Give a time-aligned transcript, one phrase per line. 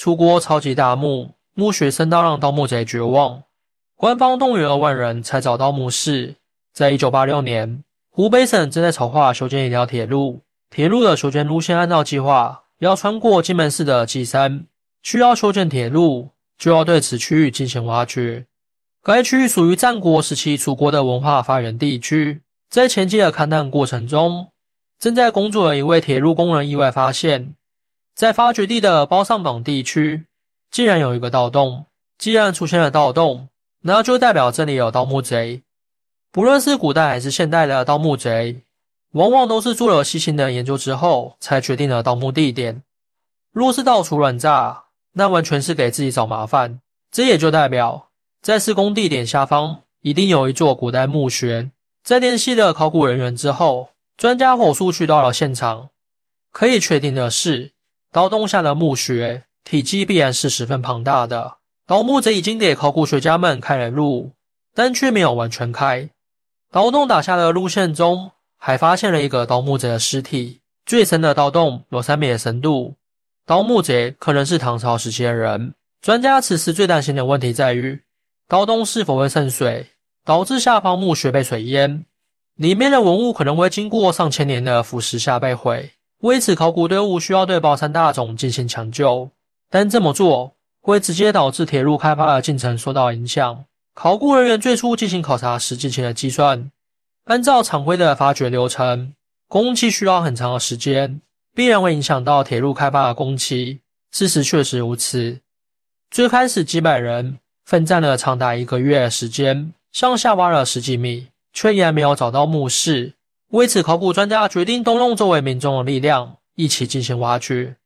[0.00, 3.42] 楚国超级大墓，墓穴深到让盗墓贼绝望。
[3.94, 6.36] 官方动员二万人才找到墓室。
[6.72, 10.40] 在一九八六年，湖北省正在筹划修建一条铁路，
[10.70, 14.64] 铁路的修建路线按照计划要穿过金门市的稷山。
[15.02, 18.46] 需要修建铁路，就要对此区域进行挖掘。
[19.02, 22.40] 该区域属于战国时期楚国的文化发源地区。
[22.70, 24.48] 在前期的勘探过程中，
[24.98, 27.54] 正在工作的一位铁路工人意外发现。
[28.20, 30.26] 在发掘地的包上榜地区，
[30.70, 31.86] 竟然有一个盗洞。
[32.18, 33.48] 既然出现了盗洞，
[33.80, 35.62] 那就代表这里有盗墓贼。
[36.30, 38.60] 不论是古代还是现代的盗墓贼，
[39.12, 42.82] 往往都是做了细心的研究之后，才决定了盗墓地点。
[43.52, 44.84] 若是到处乱炸，
[45.14, 46.78] 那完全是给自己找麻烦。
[47.10, 48.10] 这也就代表，
[48.42, 51.70] 在施工地点下方一定有一座古代墓穴。
[52.04, 55.88] 在联系了考古人员之后，专家火速去到了现场。
[56.52, 57.72] 可以确定的是。
[58.12, 61.58] 盗洞下的墓穴体积必然是十分庞大的。
[61.86, 64.32] 盗墓者已经给考古学家们开了路，
[64.74, 66.10] 但却没有完全开。
[66.72, 70.60] 盗洞打下的路线中，还发现了一个盗墓者的尸体。
[70.86, 72.96] 最深的盗洞有三米的深度，
[73.46, 75.74] 盗墓者可能是唐朝时期的人。
[76.00, 78.00] 专家此时最担心的问题在于，
[78.48, 79.86] 盗洞是否会渗水，
[80.24, 82.04] 导致下方墓穴被水淹，
[82.56, 85.92] 里面的文物可能会经过上千年的腐蚀下被毁。
[86.20, 89.30] 为此，考古队伍需要对包山大冢进行抢救，
[89.70, 93.64] 但这么做会直接导致铁路开发的进程受到影响。
[93.94, 96.70] 考古人员最初进行考察时进行了计算，
[97.24, 99.14] 按照常规的发掘流程，
[99.48, 101.20] 工期需要很长的时间，
[101.54, 103.80] 必然会影响到铁路开发的工期。
[104.12, 105.40] 事实确实如此。
[106.10, 113.14] 最开始几百人奋战了长达一个月的时间，向下挖了十几米，却依然没有找到墓室。
[113.50, 117.76] 为此，考古专家决定动用周围民众的力量，一起进行挖掘。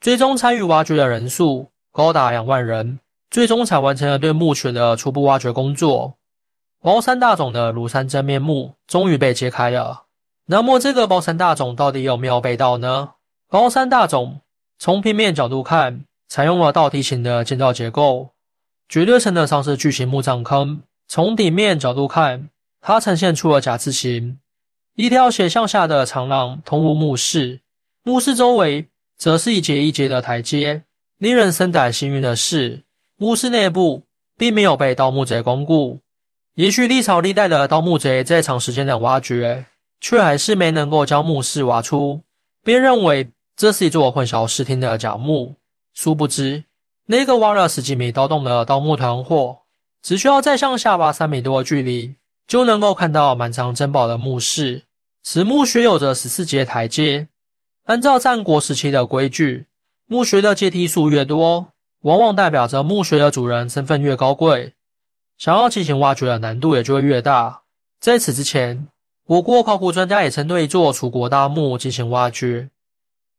[0.00, 2.98] 最终参与挖掘的人数高达两万人，
[3.30, 6.16] 最终才完成了对墓穴的初步挖掘工作。
[6.80, 10.02] 包山大冢的庐山真面目终于被揭开了。
[10.46, 13.12] 那么，这个包山大冢到底有没有被盗呢？
[13.48, 14.40] 包山大冢
[14.80, 18.30] 从平面角度看，采用了倒梯形的建造结构，
[18.88, 20.82] 绝对称得上是巨型墓葬坑。
[21.06, 22.50] 从底面角度看，
[22.80, 24.40] 它呈现出了甲字形。
[24.96, 27.60] 一条斜向下的长廊通入墓室，
[28.04, 30.84] 墓室周围则是一节一节的台阶。
[31.18, 32.84] 令人深感幸运的是，
[33.16, 34.04] 墓室内部
[34.36, 35.98] 并没有被盗墓贼光顾。
[36.54, 39.66] 也许历朝历代的盗墓贼在长时间的挖掘，
[40.00, 42.20] 却还是没能够将墓室挖出，
[42.62, 45.56] 便认为这是一座混淆视听的假墓。
[45.92, 46.62] 殊不知，
[47.06, 49.58] 那个挖了十几米盗洞的盗墓团伙，
[50.02, 52.14] 只需要再向下挖三米多的距离。
[52.46, 54.82] 就能够看到满藏珍宝的墓室。
[55.22, 57.28] 此墓穴有着十四节台阶。
[57.84, 59.66] 按照战国时期的规矩，
[60.06, 61.68] 墓穴的阶梯数越多，
[62.00, 64.72] 往往代表着墓穴的主人身份越高贵，
[65.36, 67.62] 想要进行挖掘的难度也就会越大。
[68.00, 68.88] 在此之前，
[69.26, 72.70] 我国考古专家也曾对一座楚国大墓进行挖掘。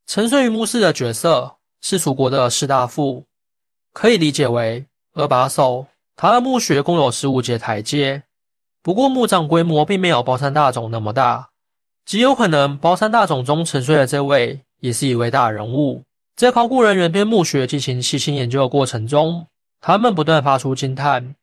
[0.08, 3.26] 沉睡于墓室的角色是楚国的士大夫，
[3.94, 5.88] 可以理解为二把手。
[6.16, 8.24] 他的墓穴共有十五节台阶。
[8.86, 11.50] 不过墓葬规模并没有包山大冢那么大，
[12.06, 16.04] 极有可能包山大冢中沉睡的这位也是一位大人物。
[16.36, 19.48] 在考古人员对墓穴进行细心研究的过程中，
[19.82, 21.34] 他们不断发出惊叹：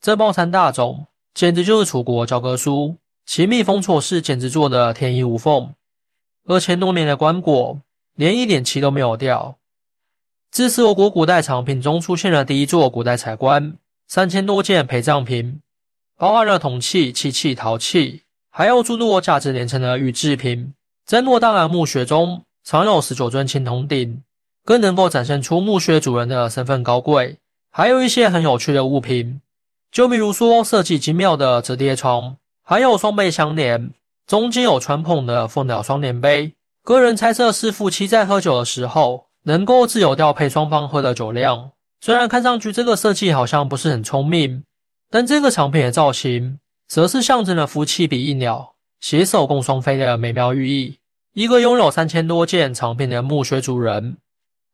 [0.00, 1.04] 这包山大冢
[1.34, 2.96] 简直就是楚国教科书，
[3.26, 5.74] 其密封措施简直做得天衣无缝，
[6.46, 7.80] 二千多年的棺椁
[8.14, 9.58] 连一点漆都没有掉。
[10.50, 13.76] 自此，我国古代藏品中出现了第一座古代彩棺，
[14.08, 15.60] 三千多件陪葬品。
[16.18, 20.72] 包含了铜器、漆器、陶器，还有诸多价值连城的玉制品。
[21.04, 24.22] 在诺大兰墓穴中，藏有十九尊青铜鼎，
[24.64, 27.36] 更能够展现出墓穴主人的身份高贵。
[27.70, 29.42] 还有一些很有趣的物品，
[29.92, 33.92] 就比如说设计精妙的折叠床，还有双倍相连，
[34.26, 36.54] 中间有穿孔的凤鸟双联杯。
[36.82, 41.72] 个人猜测是夫妻在喝酒的时候，能够自由调配双方喝的酒量。
[42.00, 44.64] 虽然看上去这个设计好像不是很聪明。
[45.16, 50.98] 但这个长片的造型，则是象征了夫妻比翼鸟，携手共双飞的美妙寓意。
[51.32, 54.18] 一个拥有三千多件长片的墓穴主人，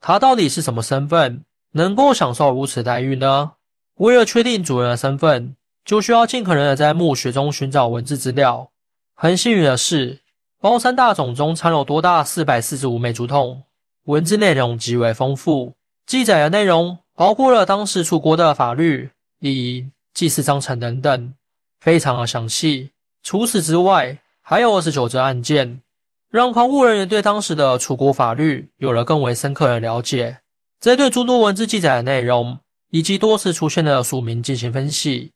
[0.00, 1.44] 他到底是什么身份，
[1.74, 3.52] 能够享受如此待遇呢？
[3.98, 5.54] 为了确定主人的身份，
[5.84, 8.68] 就需要尽可能的在墓穴中寻找文字资料。
[9.14, 10.18] 很幸运的是，
[10.60, 13.62] 包山大冢中藏有多达四百四十五枚竹筒，
[14.06, 15.74] 文字内容极为丰富，
[16.04, 19.88] 记载的内容包括了当时楚国的法律礼仪。
[20.14, 21.34] 祭祀章程等等，
[21.80, 22.90] 非常的详细。
[23.22, 25.80] 除此之外，还有二十九则案件，
[26.28, 30.38] 让考古人员对当时的楚国法律有了更为深刻的了解。
[30.80, 32.58] 在对诸多文字记载的内容
[32.90, 35.30] 以及多次出现的署名进行分析。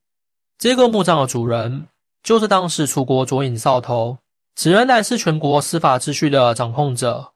[0.59, 1.87] 这个墓葬的主人
[2.23, 4.19] 就是当时楚国左尹少头，
[4.57, 7.33] 此人乃是全国司法秩序的掌控者，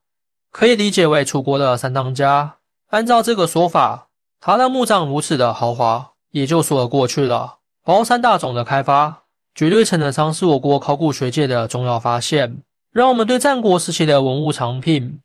[0.51, 2.57] 可以理解为楚国的三当家。
[2.89, 4.09] 按照这个说法，
[4.41, 7.59] 他的墓葬如此的豪华，也就说得过去了。
[7.85, 9.25] 包山大冢的开发，
[9.55, 12.63] 绝对称得上是我国考古学界的重要发现，
[12.93, 15.21] 让我们对战国时期的文物藏品、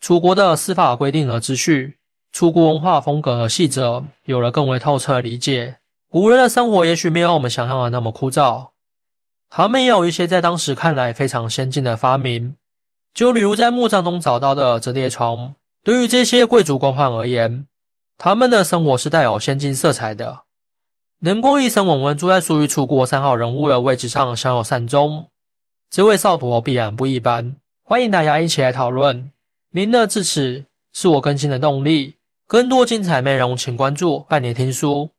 [0.00, 1.98] 楚国的司法规定和秩序、
[2.32, 5.76] 楚国文化风格和细则有了更为透彻的理解。
[6.10, 8.70] 古人的生活也许没有我们想象的那么枯燥，
[9.48, 12.56] 他们也有一些在当时看来非常先进的发明。
[13.14, 17.66] 就例如在墓葬中找到的折叠床，对于这些贵族官宦而言，
[18.18, 20.42] 他们的生活是带有先进色彩的。
[21.22, 25.26] 能够一生稳稳住在属于楚国三号人物的位置上，享有善终，
[25.90, 27.56] 这位少伯必然不一般。
[27.82, 29.30] 欢迎大家一起来讨论。
[29.72, 30.64] 您的支持
[30.94, 32.14] 是我更新的动力，
[32.46, 35.10] 更多精彩内容请关注半年听书。